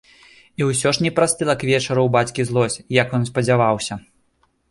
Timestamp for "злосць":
2.51-2.79